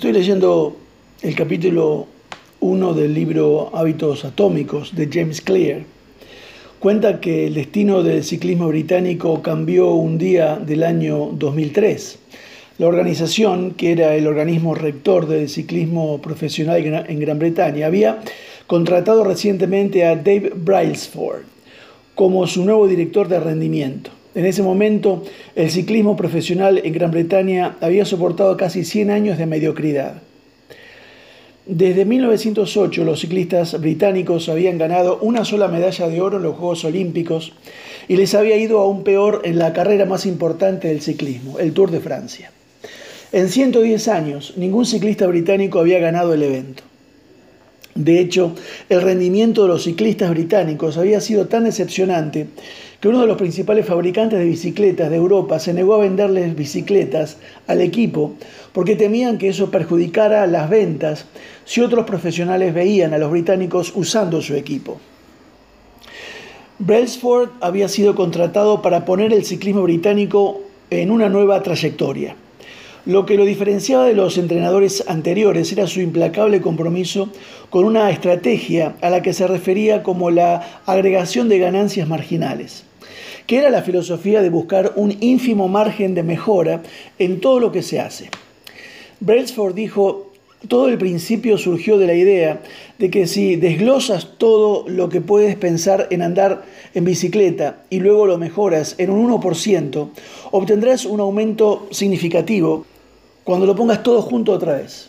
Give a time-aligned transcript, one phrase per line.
[0.00, 0.78] Estoy leyendo
[1.20, 2.06] el capítulo
[2.60, 5.82] 1 del libro Hábitos Atómicos de James Clear.
[6.78, 12.18] Cuenta que el destino del ciclismo británico cambió un día del año 2003.
[12.78, 18.20] La organización, que era el organismo rector del ciclismo profesional en Gran Bretaña, había
[18.66, 21.42] contratado recientemente a Dave Brailsford
[22.14, 24.10] como su nuevo director de rendimiento.
[24.34, 25.24] En ese momento,
[25.56, 30.22] el ciclismo profesional en Gran Bretaña había soportado casi 100 años de mediocridad.
[31.66, 36.84] Desde 1908 los ciclistas británicos habían ganado una sola medalla de oro en los Juegos
[36.84, 37.52] Olímpicos
[38.08, 41.90] y les había ido aún peor en la carrera más importante del ciclismo, el Tour
[41.90, 42.50] de Francia.
[43.32, 46.82] En 110 años, ningún ciclista británico había ganado el evento.
[47.94, 48.54] De hecho,
[48.88, 52.48] el rendimiento de los ciclistas británicos había sido tan decepcionante
[53.00, 57.38] que uno de los principales fabricantes de bicicletas de Europa se negó a venderles bicicletas
[57.66, 58.34] al equipo
[58.72, 61.24] porque temían que eso perjudicara las ventas
[61.64, 65.00] si otros profesionales veían a los británicos usando su equipo.
[66.78, 72.36] Brailsford había sido contratado para poner el ciclismo británico en una nueva trayectoria.
[73.06, 77.30] Lo que lo diferenciaba de los entrenadores anteriores era su implacable compromiso
[77.70, 82.84] con una estrategia a la que se refería como la agregación de ganancias marginales,
[83.46, 86.82] que era la filosofía de buscar un ínfimo margen de mejora
[87.18, 88.28] en todo lo que se hace.
[89.20, 90.29] Brailsford dijo,
[90.68, 92.60] todo el principio surgió de la idea
[92.98, 98.26] de que si desglosas todo lo que puedes pensar en andar en bicicleta y luego
[98.26, 100.08] lo mejoras en un 1%,
[100.50, 102.84] obtendrás un aumento significativo
[103.44, 105.08] cuando lo pongas todo junto otra vez.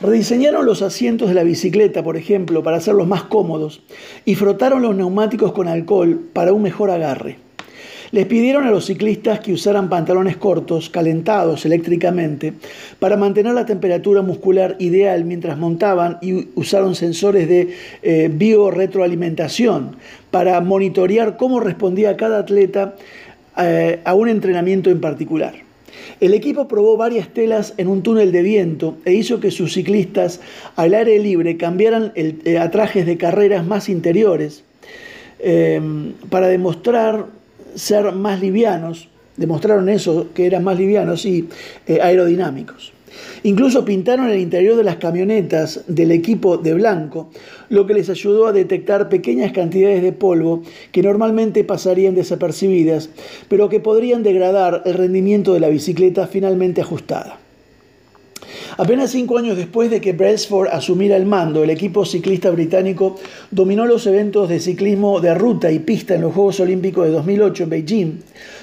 [0.00, 3.82] Rediseñaron los asientos de la bicicleta, por ejemplo, para hacerlos más cómodos
[4.24, 7.43] y frotaron los neumáticos con alcohol para un mejor agarre.
[8.12, 12.52] Les pidieron a los ciclistas que usaran pantalones cortos, calentados eléctricamente,
[12.98, 19.96] para mantener la temperatura muscular ideal mientras montaban y usaron sensores de eh, biorretroalimentación
[20.30, 22.94] para monitorear cómo respondía cada atleta
[23.56, 25.54] eh, a un entrenamiento en particular.
[26.20, 30.40] El equipo probó varias telas en un túnel de viento e hizo que sus ciclistas
[30.76, 34.64] al aire libre cambiaran eh, a trajes de carreras más interiores
[35.38, 37.26] em, para demostrar
[37.74, 39.08] ser más livianos.
[39.36, 41.48] Demostraron eso, que eran más livianos y
[41.86, 42.92] eh, aerodinámicos.
[43.42, 47.30] Incluso pintaron el interior de las camionetas del equipo de blanco,
[47.68, 53.10] lo que les ayudó a detectar pequeñas cantidades de polvo que normalmente pasarían desapercibidas,
[53.48, 57.38] pero que podrían degradar el rendimiento de la bicicleta finalmente ajustada.
[58.76, 63.14] Apenas cinco años después de que Brailsford asumiera el mando, el equipo ciclista británico
[63.52, 67.62] dominó los eventos de ciclismo de ruta y pista en los Juegos Olímpicos de 2008
[67.62, 68.12] en Beijing,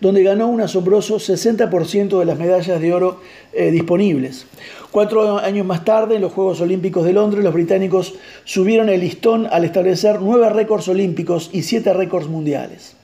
[0.00, 3.20] donde ganó un asombroso 60% de las medallas de oro
[3.52, 4.46] eh, disponibles.
[4.90, 8.14] Cuatro años más tarde, en los Juegos Olímpicos de Londres, los británicos
[8.44, 12.96] subieron el listón al establecer nueve récords olímpicos y siete récords mundiales.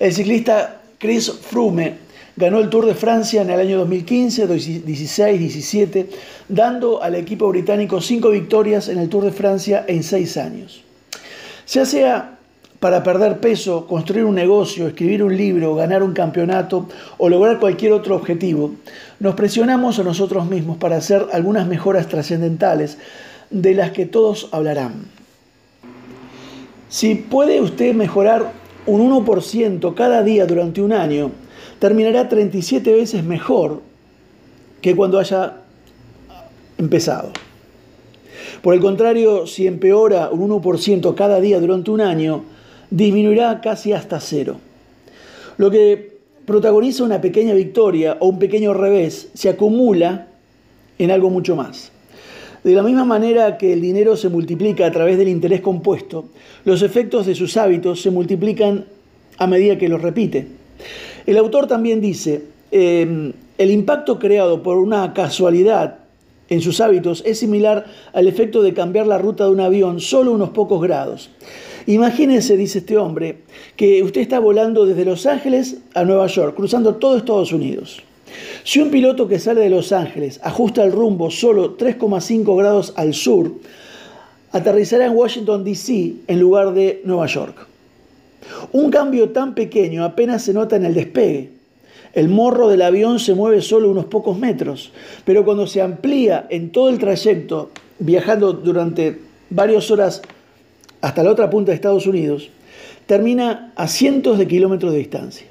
[0.00, 2.05] El ciclista Chris Froome
[2.36, 6.10] ganó el Tour de Francia en el año 2015, 16, 17,
[6.48, 10.82] dando al equipo británico cinco victorias en el Tour de Francia en seis años.
[11.68, 12.36] Ya sea
[12.78, 17.92] para perder peso, construir un negocio, escribir un libro, ganar un campeonato o lograr cualquier
[17.92, 18.72] otro objetivo,
[19.18, 22.98] nos presionamos a nosotros mismos para hacer algunas mejoras trascendentales
[23.50, 25.06] de las que todos hablarán.
[26.88, 28.52] Si puede usted mejorar
[28.86, 31.32] un 1% cada día durante un año,
[31.78, 33.82] terminará 37 veces mejor
[34.80, 35.62] que cuando haya
[36.78, 37.32] empezado.
[38.62, 42.44] Por el contrario, si empeora un 1% cada día durante un año,
[42.90, 44.56] disminuirá casi hasta cero.
[45.56, 50.28] Lo que protagoniza una pequeña victoria o un pequeño revés se acumula
[50.98, 51.92] en algo mucho más.
[52.66, 56.24] De la misma manera que el dinero se multiplica a través del interés compuesto,
[56.64, 58.86] los efectos de sus hábitos se multiplican
[59.38, 60.48] a medida que los repite.
[61.26, 62.42] El autor también dice,
[62.72, 65.98] em, el impacto creado por una casualidad
[66.48, 70.32] en sus hábitos es similar al efecto de cambiar la ruta de un avión solo
[70.32, 71.30] unos pocos grados.
[71.86, 73.42] Imagínense, dice este hombre,
[73.76, 78.02] que usted está volando desde Los Ángeles a Nueva York, cruzando todo Estados Unidos.
[78.64, 83.14] Si un piloto que sale de Los Ángeles ajusta el rumbo solo 3,5 grados al
[83.14, 83.52] sur,
[84.52, 86.14] aterrizará en Washington, D.C.
[86.26, 87.66] en lugar de Nueva York.
[88.72, 91.50] Un cambio tan pequeño apenas se nota en el despegue.
[92.12, 94.92] El morro del avión se mueve solo unos pocos metros,
[95.24, 100.22] pero cuando se amplía en todo el trayecto, viajando durante varias horas
[101.02, 102.50] hasta la otra punta de Estados Unidos,
[103.06, 105.46] termina a cientos de kilómetros de distancia.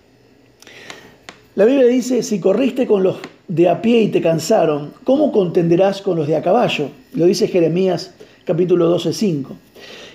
[1.56, 3.16] La Biblia dice, si corriste con los
[3.48, 6.90] de a pie y te cansaron, ¿cómo contenderás con los de a caballo?
[7.14, 8.14] Lo dice Jeremías
[8.44, 9.56] capítulo 12, 5.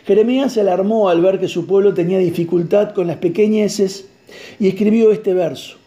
[0.04, 4.04] Jeremías se alarmó al ver que su pueblo tenía dificultad con las pequeñeces
[4.58, 5.78] y escribió este verso.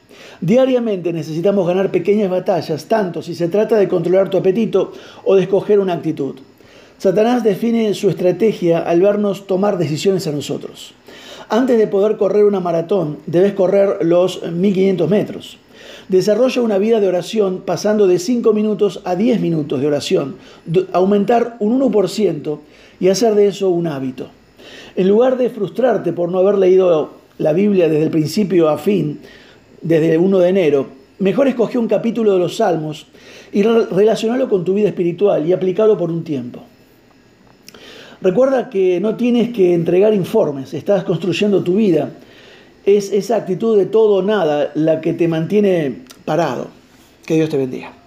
[0.42, 4.92] Diariamente necesitamos ganar pequeñas batallas, tanto si se trata de controlar tu apetito
[5.24, 6.34] o de escoger una actitud.
[6.98, 10.96] Satanás define su estrategia al vernos tomar decisiones a nosotros.
[11.50, 15.58] Antes de poder correr una maratón, debes correr los 1500 metros.
[16.08, 20.36] Desarrolla una vida de oración pasando de 5 minutos a 10 minutos de oración,
[20.92, 22.60] aumentar un 1%
[23.00, 24.28] y hacer de eso un hábito.
[24.96, 29.20] En lugar de frustrarte por no haber leído la Biblia desde el principio a fin,
[29.82, 30.88] desde el 1 de enero,
[31.20, 33.08] mejor escoge un capítulo de los Salmos
[33.52, 36.64] y relacionarlo con tu vida espiritual y aplicarlo por un tiempo.
[38.24, 42.12] Recuerda que no tienes que entregar informes, estás construyendo tu vida.
[42.86, 46.68] Es esa actitud de todo o nada la que te mantiene parado.
[47.26, 48.03] Que Dios te bendiga.